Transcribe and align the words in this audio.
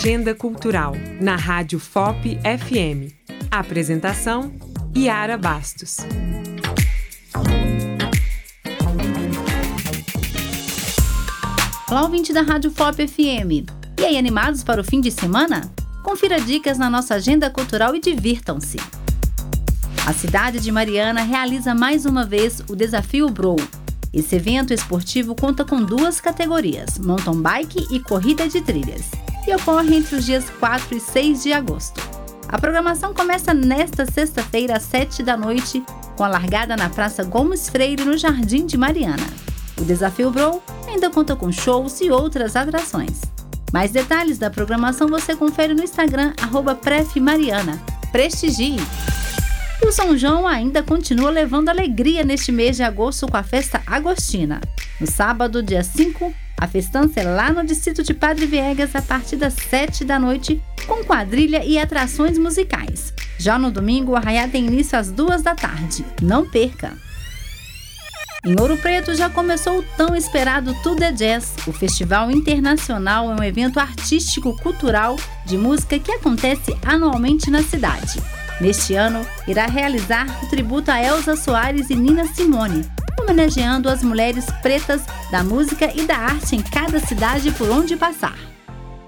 Agenda 0.00 0.32
Cultural, 0.32 0.92
na 1.20 1.34
Rádio 1.34 1.80
FOP 1.80 2.38
FM. 2.38 3.12
Apresentação: 3.50 4.54
Yara 4.96 5.36
Bastos. 5.36 5.96
Olá, 11.90 12.02
ouvinte 12.02 12.32
da 12.32 12.42
Rádio 12.42 12.70
FOP 12.70 13.08
FM. 13.08 13.68
E 13.98 14.04
aí, 14.04 14.16
animados 14.16 14.62
para 14.62 14.80
o 14.80 14.84
fim 14.84 15.00
de 15.00 15.10
semana? 15.10 15.68
Confira 16.04 16.40
dicas 16.40 16.78
na 16.78 16.88
nossa 16.88 17.16
agenda 17.16 17.50
cultural 17.50 17.92
e 17.96 18.00
divirtam-se. 18.00 18.78
A 20.06 20.12
cidade 20.12 20.60
de 20.60 20.70
Mariana 20.70 21.24
realiza 21.24 21.74
mais 21.74 22.06
uma 22.06 22.24
vez 22.24 22.62
o 22.68 22.76
Desafio 22.76 23.28
Bro. 23.30 23.56
Esse 24.14 24.36
evento 24.36 24.72
esportivo 24.72 25.34
conta 25.34 25.64
com 25.64 25.82
duas 25.82 26.20
categorias, 26.20 26.98
mountain 27.00 27.42
bike 27.42 27.84
e 27.90 27.98
corrida 27.98 28.48
de 28.48 28.62
trilhas, 28.62 29.10
e 29.48 29.54
ocorre 29.54 29.96
entre 29.96 30.16
os 30.16 30.26
dias 30.26 30.50
4 30.60 30.96
e 30.96 31.00
6 31.00 31.42
de 31.42 31.52
agosto. 31.52 32.00
A 32.48 32.58
programação 32.58 33.14
começa 33.14 33.54
nesta 33.54 34.04
sexta-feira 34.04 34.76
às 34.76 34.82
7 34.82 35.22
da 35.22 35.36
noite, 35.36 35.82
com 36.16 36.24
a 36.24 36.28
largada 36.28 36.76
na 36.76 36.90
Praça 36.90 37.24
Gomes 37.24 37.68
Freire, 37.68 38.04
no 38.04 38.16
Jardim 38.16 38.66
de 38.66 38.76
Mariana. 38.76 39.26
O 39.78 39.84
Desafio 39.84 40.30
Bro 40.30 40.62
ainda 40.86 41.08
conta 41.08 41.34
com 41.34 41.50
shows 41.50 42.00
e 42.00 42.10
outras 42.10 42.56
atrações. 42.56 43.22
Mais 43.72 43.90
detalhes 43.90 44.38
da 44.38 44.50
programação 44.50 45.08
você 45.08 45.34
confere 45.34 45.74
no 45.74 45.82
Instagram, 45.82 46.32
prefmariana. 46.82 47.80
Prestigie! 48.12 48.76
O 49.82 49.92
São 49.92 50.16
João 50.16 50.46
ainda 50.46 50.82
continua 50.82 51.30
levando 51.30 51.68
alegria 51.68 52.24
neste 52.24 52.50
mês 52.50 52.76
de 52.76 52.82
agosto 52.82 53.28
com 53.28 53.36
a 53.36 53.42
festa 53.42 53.80
agostina. 53.86 54.60
No 55.00 55.06
sábado, 55.06 55.62
dia 55.62 55.84
5, 55.84 56.34
a 56.60 56.66
festança 56.66 57.20
é 57.20 57.22
lá 57.22 57.52
no 57.52 57.64
distrito 57.64 58.02
de 58.02 58.12
Padre 58.12 58.44
Viegas 58.44 58.94
a 58.96 59.00
partir 59.00 59.36
das 59.36 59.54
7 59.54 60.04
da 60.04 60.18
noite, 60.18 60.60
com 60.88 61.04
quadrilha 61.04 61.64
e 61.64 61.78
atrações 61.78 62.36
musicais. 62.36 63.14
Já 63.38 63.56
no 63.56 63.70
domingo, 63.70 64.12
o 64.12 64.16
arraiá 64.16 64.48
tem 64.48 64.66
início 64.66 64.98
às 64.98 65.12
2 65.12 65.42
da 65.42 65.54
tarde. 65.54 66.04
Não 66.20 66.48
perca! 66.48 66.92
Em 68.44 68.58
Ouro 68.60 68.76
Preto 68.76 69.14
já 69.14 69.30
começou 69.30 69.78
o 69.78 69.84
tão 69.96 70.16
esperado 70.16 70.74
Tudo 70.82 71.02
é 71.02 71.12
Jazz. 71.12 71.54
O 71.66 71.72
Festival 71.72 72.30
Internacional 72.30 73.30
é 73.30 73.34
um 73.34 73.44
evento 73.44 73.78
artístico-cultural 73.78 75.16
de 75.44 75.56
música 75.56 75.98
que 75.98 76.10
acontece 76.10 76.76
anualmente 76.84 77.50
na 77.50 77.62
cidade. 77.62 78.20
Neste 78.60 78.94
ano, 78.94 79.24
irá 79.46 79.66
realizar 79.66 80.26
o 80.42 80.48
tributo 80.48 80.90
a 80.90 81.00
Elza 81.00 81.36
Soares 81.36 81.90
e 81.90 81.94
Nina 81.94 82.26
Simone, 82.26 82.84
homenageando 83.28 83.88
as 83.88 84.02
mulheres 84.02 84.46
pretas 84.62 85.02
da 85.30 85.44
música 85.44 85.92
e 85.94 86.06
da 86.06 86.16
arte 86.16 86.56
em 86.56 86.62
cada 86.62 86.98
cidade 86.98 87.50
por 87.52 87.68
onde 87.68 87.96
passar. 87.96 88.38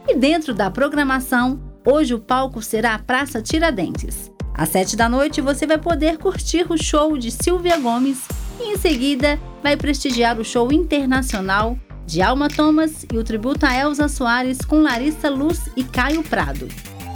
E 0.06 0.14
dentro 0.14 0.52
da 0.54 0.70
programação, 0.70 1.60
hoje 1.86 2.14
o 2.14 2.18
palco 2.18 2.60
será 2.62 2.94
a 2.94 2.98
Praça 2.98 3.40
Tiradentes. 3.40 4.30
Às 4.54 4.68
sete 4.68 4.96
da 4.96 5.08
noite 5.08 5.40
você 5.40 5.66
vai 5.66 5.78
poder 5.78 6.18
curtir 6.18 6.66
o 6.68 6.76
show 6.76 7.16
de 7.16 7.30
Silvia 7.30 7.78
Gomes 7.78 8.18
e 8.60 8.74
em 8.74 8.76
seguida 8.76 9.38
vai 9.62 9.76
prestigiar 9.76 10.38
o 10.38 10.44
show 10.44 10.70
internacional 10.72 11.78
de 12.06 12.20
Alma 12.20 12.48
Thomas 12.48 13.06
e 13.10 13.16
o 13.16 13.24
tributo 13.24 13.64
a 13.64 13.74
Elza 13.74 14.08
Soares 14.08 14.58
com 14.58 14.82
Larissa 14.82 15.30
Luz 15.30 15.70
e 15.76 15.84
Caio 15.84 16.22
Prado. 16.22 16.68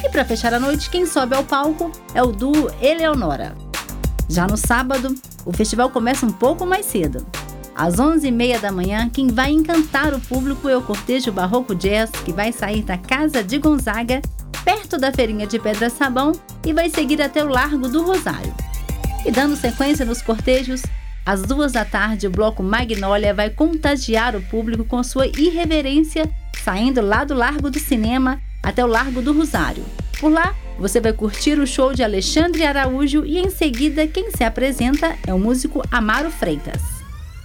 E 0.03 0.09
para 0.09 0.25
fechar 0.25 0.55
a 0.55 0.61
noite, 0.61 0.89
quem 0.89 1.05
sobe 1.05 1.35
ao 1.35 1.45
palco 1.45 1.91
é 2.15 2.23
o 2.23 2.31
duo 2.31 2.71
Eleonora. 2.81 3.55
Já 4.29 4.47
no 4.47 4.57
sábado, 4.57 5.15
o 5.45 5.53
festival 5.53 5.91
começa 5.91 6.27
um 6.27 6.33
pouco 6.33 6.65
mais 6.67 6.87
cedo. 6.87 7.27
Às 7.75 7.97
11h30 7.97 8.61
da 8.61 8.71
manhã, 8.71 9.11
quem 9.11 9.29
vai 9.29 9.51
encantar 9.51 10.15
o 10.15 10.21
público 10.21 10.69
é 10.69 10.77
o 10.77 10.83
cortejo 10.83 11.33
Barroco 11.33 11.75
Jazz, 11.75 12.11
que 12.25 12.33
vai 12.33 12.53
sair 12.53 12.83
da 12.83 12.97
Casa 12.97 13.43
de 13.43 13.59
Gonzaga, 13.59 14.23
perto 14.65 14.97
da 14.97 15.13
Feirinha 15.13 15.47
de 15.47 15.59
Pedra 15.59 15.91
Sabão, 15.91 16.33
e 16.65 16.73
vai 16.73 16.89
seguir 16.89 17.21
até 17.21 17.43
o 17.43 17.49
Largo 17.49 17.89
do 17.89 18.05
Rosário. 18.05 18.55
E 19.27 19.31
dando 19.31 19.57
sequência 19.57 20.05
nos 20.05 20.23
cortejos, 20.23 20.83
às 21.27 21.43
duas 21.43 21.73
da 21.73 21.85
tarde, 21.85 22.27
o 22.27 22.31
bloco 22.31 22.63
Magnólia 22.63 23.33
vai 23.33 23.51
contagiar 23.51 24.37
o 24.37 24.43
público 24.43 24.85
com 24.85 25.03
sua 25.03 25.27
irreverência, 25.27 26.31
saindo 26.63 27.01
lá 27.01 27.25
do 27.25 27.35
Largo 27.35 27.71
do 27.71 27.79
Cinema 27.79 28.41
até 28.63 28.85
o 28.85 28.89
Largo 28.89 29.21
do 29.21 29.33
Rosário. 29.33 29.85
Por 30.21 30.31
lá, 30.31 30.55
você 30.79 31.01
vai 31.01 31.13
curtir 31.13 31.59
o 31.59 31.67
show 31.67 31.93
de 31.93 32.03
Alexandre 32.03 32.65
Araújo 32.65 33.25
e 33.25 33.39
em 33.39 33.51
seguida 33.51 34.07
quem 34.07 34.31
se 34.31 34.43
apresenta 34.43 35.17
é 35.27 35.33
o 35.33 35.39
músico 35.39 35.83
Amaro 35.91 36.31
Freitas. 36.31 36.83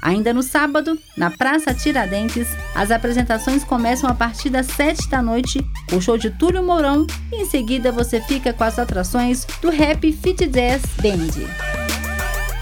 Ainda 0.01 0.33
no 0.33 0.41
sábado, 0.41 0.97
na 1.17 1.29
Praça 1.29 1.73
Tiradentes, 1.73 2.47
as 2.73 2.89
apresentações 2.89 3.63
começam 3.63 4.09
a 4.09 4.13
partir 4.13 4.49
das 4.49 4.67
7 4.67 5.09
da 5.09 5.21
noite, 5.21 5.59
o 5.91 5.99
show 5.99 6.17
de 6.17 6.29
Túlio 6.29 6.63
Mourão 6.63 7.05
e 7.31 7.41
em 7.41 7.45
seguida 7.45 7.91
você 7.91 8.21
fica 8.21 8.53
com 8.53 8.63
as 8.63 8.79
atrações 8.79 9.45
do 9.61 9.69
Rap 9.69 10.11
Fit 10.13 10.47
Jazz 10.47 10.81
Band. 11.01 11.45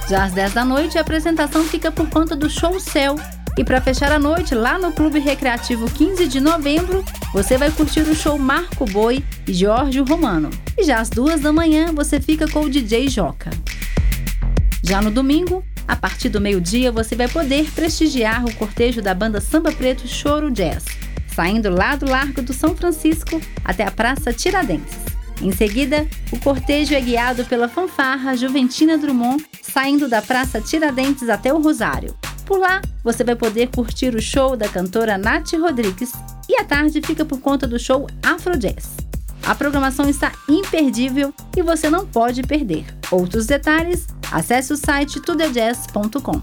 Já 0.09 0.23
às 0.23 0.33
10 0.33 0.53
da 0.53 0.65
noite, 0.65 0.97
a 0.97 1.01
apresentação 1.01 1.63
fica 1.65 1.91
por 1.91 2.09
conta 2.09 2.35
do 2.35 2.49
Show 2.49 2.79
Céu, 2.79 3.17
e 3.57 3.63
para 3.63 3.81
fechar 3.81 4.11
a 4.11 4.19
noite, 4.19 4.53
lá 4.53 4.77
no 4.77 4.91
Clube 4.91 5.17
Recreativo 5.17 5.89
15 5.89 6.27
de 6.27 6.39
novembro, 6.39 7.03
você 7.33 7.57
vai 7.57 7.71
curtir 7.71 8.01
o 8.01 8.15
show 8.15 8.39
Marco 8.39 8.85
Boi 8.85 9.23
e 9.47 9.53
Jorge 9.53 9.99
Romano. 9.99 10.49
E 10.77 10.83
já 10.83 10.99
às 10.99 11.09
duas 11.09 11.41
da 11.41 11.51
manhã, 11.51 11.91
você 11.93 12.19
fica 12.19 12.47
com 12.47 12.61
o 12.61 12.69
DJ 12.69 13.09
Joca. 13.09 13.51
Já 14.81 15.01
no 15.01 15.11
domingo, 15.11 15.63
a 15.87 15.95
partir 15.95 16.29
do 16.29 16.39
meio-dia, 16.39 16.91
você 16.91 17.15
vai 17.15 17.27
poder 17.27 17.69
prestigiar 17.71 18.45
o 18.45 18.53
cortejo 18.55 19.01
da 19.01 19.13
banda 19.13 19.41
Samba 19.41 19.71
Preto 19.71 20.07
Choro 20.07 20.49
Jazz, 20.49 20.85
saindo 21.27 21.69
lá 21.69 21.95
do 21.95 22.09
Largo 22.09 22.41
do 22.41 22.53
São 22.53 22.75
Francisco 22.75 23.41
até 23.63 23.83
a 23.83 23.91
Praça 23.91 24.31
Tiradentes. 24.31 24.95
Em 25.41 25.51
seguida, 25.51 26.07
o 26.31 26.39
cortejo 26.39 26.95
é 26.95 27.01
guiado 27.01 27.45
pela 27.45 27.67
fanfarra 27.67 28.35
Juventina 28.35 28.97
Drummond, 28.97 29.45
saindo 29.61 30.07
da 30.07 30.21
Praça 30.21 30.59
Tiradentes 30.59 31.29
até 31.29 31.53
o 31.53 31.61
Rosário. 31.61 32.15
Por 32.45 32.57
lá, 32.57 32.81
você 33.03 33.23
vai 33.23 33.35
poder 33.35 33.67
curtir 33.67 34.15
o 34.15 34.21
show 34.21 34.55
da 34.55 34.69
cantora 34.69 35.17
Nath 35.17 35.51
Rodrigues 35.53 36.11
e 36.49 36.59
a 36.59 36.63
tarde 36.63 37.01
fica 37.01 37.25
por 37.25 37.39
conta 37.39 37.67
do 37.67 37.79
show 37.79 38.07
Afro 38.23 38.57
Jazz. 38.57 38.97
A 39.43 39.55
programação 39.55 40.09
está 40.09 40.31
imperdível 40.49 41.33
e 41.55 41.61
você 41.61 41.89
não 41.89 42.05
pode 42.05 42.43
perder. 42.43 42.85
Outros 43.09 43.45
detalhes, 43.45 44.07
acesse 44.31 44.73
o 44.73 44.77
site 44.77 45.21
tudejazz.com. 45.21 46.41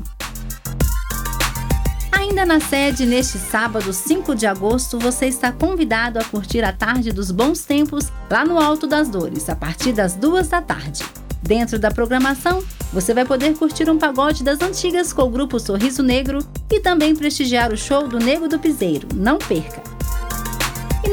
Ainda 2.11 2.47
na 2.47 2.59
sede, 2.59 3.05
neste 3.05 3.37
sábado 3.37 3.93
5 3.93 4.35
de 4.35 4.47
agosto, 4.47 4.99
você 4.99 5.27
está 5.27 5.53
convidado 5.53 6.19
a 6.19 6.25
curtir 6.25 6.65
a 6.65 6.73
tarde 6.73 7.13
dos 7.13 7.31
bons 7.31 7.65
tempos 7.65 8.11
lá 8.31 8.45
no 8.45 8.59
Alto 8.59 8.87
das 8.87 9.11
Dores, 9.11 9.49
a 9.51 9.55
partir 9.55 9.93
das 9.93 10.15
duas 10.15 10.49
da 10.49 10.63
tarde. 10.63 11.05
Dentro 11.43 11.79
da 11.79 11.91
programação, 11.91 12.65
você 12.91 13.13
vai 13.13 13.27
poder 13.27 13.55
curtir 13.55 13.91
um 13.91 13.99
pagode 13.99 14.43
das 14.43 14.63
antigas 14.63 15.13
com 15.13 15.23
o 15.23 15.31
grupo 15.31 15.61
Sorriso 15.61 16.03
Negro 16.03 16.39
e 16.73 16.81
também 16.81 17.15
prestigiar 17.15 17.71
o 17.71 17.77
show 17.77 18.09
do 18.09 18.19
Nego 18.19 18.49
do 18.49 18.59
Piseiro. 18.59 19.09
Não 19.15 19.37
perca! 19.37 19.94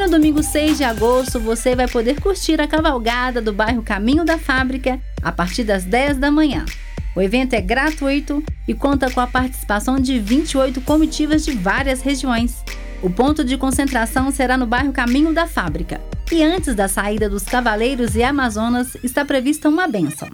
No 0.02 0.10
domingo 0.10 0.42
6 0.42 0.78
de 0.78 0.84
agosto, 0.84 1.40
você 1.40 1.76
vai 1.76 1.88
poder 1.88 2.20
curtir 2.20 2.60
a 2.60 2.68
cavalgada 2.68 3.40
do 3.40 3.54
bairro 3.54 3.84
Caminho 3.84 4.26
da 4.26 4.36
Fábrica 4.36 5.00
a 5.22 5.32
partir 5.32 5.64
das 5.64 5.84
10 5.84 6.18
da 6.18 6.32
manhã. 6.32 6.66
O 7.16 7.22
evento 7.22 7.54
é 7.54 7.62
gratuito 7.62 8.44
e 8.68 8.74
conta 8.74 9.12
com 9.12 9.22
a 9.22 9.28
participação 9.28 10.00
de 10.00 10.18
28 10.18 10.82
comitivas 10.82 11.46
de 11.46 11.52
várias 11.52 12.02
regiões. 12.02 12.64
O 13.04 13.12
ponto 13.12 13.44
de 13.44 13.56
concentração 13.58 14.32
será 14.32 14.58
no 14.58 14.66
bairro 14.66 14.92
Caminho 14.92 15.36
da 15.36 15.46
Fábrica, 15.46 16.02
e 16.32 16.42
antes 16.42 16.74
da 16.74 16.88
saída 16.88 17.30
dos 17.30 17.44
Cavaleiros 17.44 18.16
e 18.16 18.24
Amazonas 18.24 18.98
está 19.04 19.24
prevista 19.24 19.70
uma 19.70 19.88
bênção. 19.88 20.28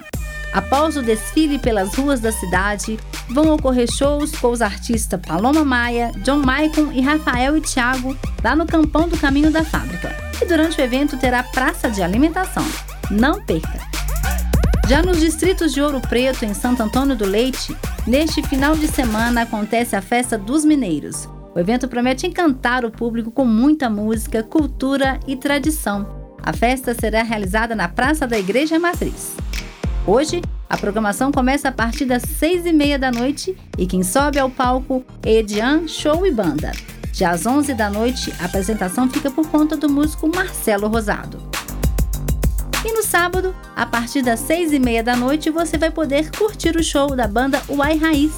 Após 0.53 0.95
o 0.95 1.01
desfile 1.01 1.59
pelas 1.59 1.93
ruas 1.93 2.21
da 2.21 2.31
cidade, 2.31 2.97
vão 3.29 3.53
ocorrer 3.53 3.91
shows 3.91 4.31
com 4.31 4.51
os 4.51 4.61
artistas 4.61 5.19
Paloma 5.25 5.63
Maia, 5.63 6.11
John 6.23 6.37
Maicon 6.37 6.91
e 6.91 7.01
Rafael 7.01 7.57
e 7.57 7.61
Thiago 7.61 8.17
lá 8.43 8.55
no 8.55 8.65
Campão 8.65 9.07
do 9.07 9.17
Caminho 9.17 9.51
da 9.51 9.63
Fábrica. 9.63 10.15
E 10.41 10.45
durante 10.45 10.79
o 10.79 10.83
evento 10.83 11.17
terá 11.17 11.43
praça 11.43 11.89
de 11.89 12.01
alimentação. 12.01 12.65
Não 13.09 13.41
perca! 13.41 13.79
Já 14.87 15.01
nos 15.01 15.19
distritos 15.19 15.73
de 15.73 15.81
Ouro 15.81 15.99
Preto, 15.99 16.45
em 16.45 16.53
Santo 16.53 16.81
Antônio 16.81 17.15
do 17.15 17.25
Leite, 17.25 17.75
neste 18.05 18.41
final 18.41 18.75
de 18.75 18.87
semana 18.87 19.41
acontece 19.41 19.95
a 19.95 20.01
Festa 20.01 20.37
dos 20.37 20.63
Mineiros, 20.63 21.27
o 21.57 21.59
evento 21.59 21.87
promete 21.87 22.27
encantar 22.27 22.85
o 22.85 22.91
público 22.91 23.31
com 23.31 23.43
muita 23.43 23.89
música, 23.89 24.43
cultura 24.43 25.19
e 25.25 25.35
tradição. 25.35 26.35
A 26.43 26.53
festa 26.53 26.93
será 26.93 27.23
realizada 27.23 27.75
na 27.75 27.87
Praça 27.87 28.27
da 28.27 28.37
Igreja 28.37 28.77
Matriz. 28.77 29.35
Hoje, 30.05 30.43
a 30.69 30.77
programação 30.77 31.31
começa 31.31 31.69
a 31.69 31.71
partir 31.71 32.05
das 32.05 32.23
seis 32.23 32.65
e 32.65 32.73
meia 32.73 32.99
da 32.99 33.11
noite 33.11 33.55
e 33.77 33.87
quem 33.87 34.03
sobe 34.03 34.37
ao 34.37 34.49
palco 34.49 35.05
é 35.23 35.35
Edian 35.35 35.87
Show 35.87 36.25
e 36.25 36.31
Banda. 36.31 36.71
Já 37.13 37.31
às 37.31 37.45
11 37.45 37.73
da 37.73 37.89
noite, 37.89 38.33
a 38.39 38.45
apresentação 38.45 39.09
fica 39.09 39.31
por 39.31 39.47
conta 39.49 39.77
do 39.77 39.89
músico 39.89 40.27
Marcelo 40.27 40.87
Rosado. 40.87 41.41
E 42.85 42.93
no 42.93 43.01
sábado, 43.01 43.55
a 43.75 43.85
partir 43.85 44.21
das 44.21 44.41
seis 44.41 44.71
e 44.71 44.79
meia 44.79 45.03
da 45.03 45.15
noite, 45.15 45.49
você 45.49 45.77
vai 45.77 45.89
poder 45.89 46.29
curtir 46.31 46.75
o 46.75 46.83
show 46.83 47.15
da 47.15 47.27
banda 47.27 47.61
Uai 47.69 47.97
Raiz. 47.97 48.33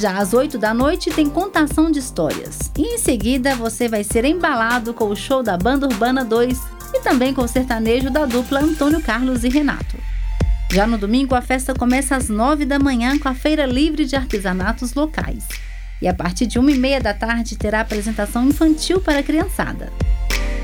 Já 0.00 0.18
às 0.18 0.34
8 0.34 0.58
da 0.58 0.74
noite 0.74 1.10
tem 1.10 1.30
contação 1.30 1.90
de 1.90 2.00
histórias. 2.00 2.72
E 2.76 2.94
em 2.94 2.98
seguida 2.98 3.54
você 3.54 3.88
vai 3.88 4.02
ser 4.02 4.24
embalado 4.24 4.92
com 4.92 5.08
o 5.08 5.14
show 5.14 5.40
da 5.40 5.56
Banda 5.56 5.86
Urbana 5.86 6.24
2, 6.24 6.60
e 6.94 7.00
também 7.00 7.32
com 7.32 7.42
o 7.42 7.48
sertanejo 7.48 8.10
da 8.10 8.24
dupla 8.24 8.60
Antônio 8.60 9.00
Carlos 9.00 9.44
e 9.44 9.48
Renato. 9.48 10.13
Já 10.74 10.88
no 10.88 10.98
domingo, 10.98 11.36
a 11.36 11.40
festa 11.40 11.72
começa 11.72 12.16
às 12.16 12.28
9 12.28 12.64
da 12.64 12.80
manhã 12.80 13.16
com 13.16 13.28
a 13.28 13.34
Feira 13.34 13.64
Livre 13.64 14.04
de 14.04 14.16
Artesanatos 14.16 14.92
Locais. 14.92 15.46
E 16.02 16.08
a 16.08 16.12
partir 16.12 16.46
de 16.46 16.58
uma 16.58 16.72
e 16.72 16.76
meia 16.76 17.00
da 17.00 17.14
tarde 17.14 17.54
terá 17.54 17.80
apresentação 17.80 18.44
infantil 18.48 19.00
para 19.00 19.20
a 19.20 19.22
criançada. 19.22 19.92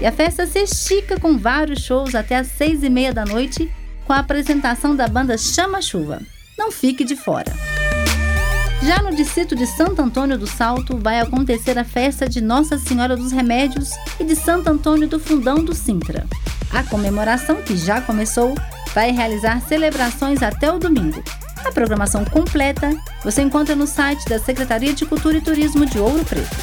E 0.00 0.06
a 0.06 0.10
festa 0.10 0.48
se 0.48 0.58
estica 0.64 1.20
com 1.20 1.38
vários 1.38 1.84
shows 1.84 2.16
até 2.16 2.34
às 2.34 2.48
seis 2.48 2.82
e 2.82 2.90
meia 2.90 3.14
da 3.14 3.24
noite, 3.24 3.72
com 4.04 4.12
a 4.12 4.18
apresentação 4.18 4.96
da 4.96 5.06
banda 5.06 5.38
Chama 5.38 5.80
Chuva. 5.80 6.20
Não 6.58 6.72
fique 6.72 7.04
de 7.04 7.14
fora! 7.14 7.54
Já 8.82 9.00
no 9.04 9.14
distrito 9.14 9.54
de 9.54 9.64
Santo 9.64 10.02
Antônio 10.02 10.36
do 10.36 10.46
Salto 10.48 10.98
vai 10.98 11.20
acontecer 11.20 11.78
a 11.78 11.84
festa 11.84 12.28
de 12.28 12.40
Nossa 12.40 12.80
Senhora 12.80 13.16
dos 13.16 13.30
Remédios 13.30 13.90
e 14.18 14.24
de 14.24 14.34
Santo 14.34 14.70
Antônio 14.70 15.06
do 15.06 15.20
Fundão 15.20 15.62
do 15.62 15.72
Sintra. 15.72 16.26
A 16.72 16.82
comemoração, 16.82 17.62
que 17.62 17.76
já 17.76 18.00
começou, 18.00 18.56
vai 18.94 19.10
realizar 19.10 19.60
celebrações 19.62 20.42
até 20.42 20.72
o 20.72 20.78
domingo. 20.78 21.22
A 21.64 21.70
programação 21.72 22.24
completa 22.24 22.90
você 23.22 23.42
encontra 23.42 23.76
no 23.76 23.86
site 23.86 24.24
da 24.28 24.38
Secretaria 24.38 24.92
de 24.92 25.04
Cultura 25.04 25.36
e 25.36 25.40
Turismo 25.40 25.86
de 25.86 25.98
Ouro 25.98 26.24
Preto. 26.24 26.56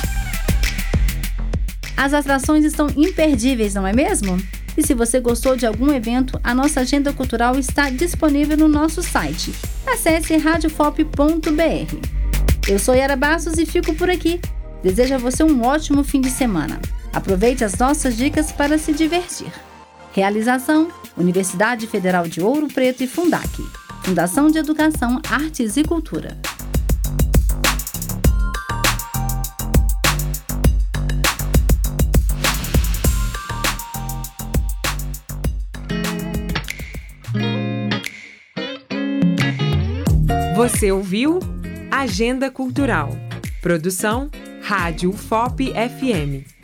As 1.95 2.13
atrações 2.13 2.63
estão 2.63 2.87
imperdíveis, 2.95 3.73
não 3.73 3.87
é 3.87 3.93
mesmo? 3.93 4.37
E 4.77 4.85
se 4.85 4.93
você 4.93 5.19
gostou 5.19 5.55
de 5.55 5.65
algum 5.65 5.91
evento, 5.91 6.39
a 6.43 6.53
nossa 6.53 6.81
agenda 6.81 7.11
cultural 7.11 7.57
está 7.57 7.89
disponível 7.89 8.55
no 8.55 8.67
nosso 8.67 9.01
site. 9.01 9.51
Acesse 9.87 10.37
radiofop.br. 10.37 11.07
Eu 12.67 12.77
sou 12.77 12.93
Yara 12.93 13.15
Bastos 13.15 13.57
e 13.57 13.65
fico 13.65 13.95
por 13.95 14.09
aqui. 14.09 14.39
Desejo 14.83 15.15
a 15.15 15.17
você 15.17 15.43
um 15.43 15.63
ótimo 15.65 16.03
fim 16.03 16.21
de 16.21 16.29
semana. 16.29 16.79
Aproveite 17.11 17.63
as 17.63 17.75
nossas 17.77 18.15
dicas 18.15 18.51
para 18.51 18.77
se 18.77 18.93
divertir. 18.93 19.51
Realização: 20.17 20.87
Universidade 21.15 21.85
Federal 21.85 22.27
de 22.27 22.41
Ouro 22.41 22.67
Preto 22.67 23.03
e 23.03 23.07
Fundac. 23.07 23.47
Fundação 24.03 24.49
de 24.49 24.57
Educação, 24.57 25.21
Artes 25.29 25.77
e 25.77 25.83
Cultura. 25.83 26.35
Você 40.55 40.91
ouviu 40.91 41.37
Agenda 41.91 42.49
Cultural. 42.49 43.11
Produção 43.61 44.31
Rádio 44.63 45.11
FOP 45.11 45.71
FM. 45.73 46.56